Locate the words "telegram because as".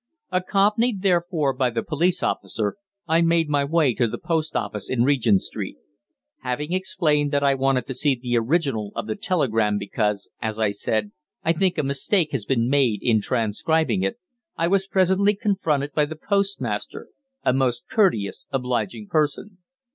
9.15-10.57